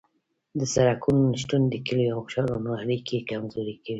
[0.59, 3.89] د سرکونو نشتون د کلیو او ښارونو اړیکې کمزورې کوي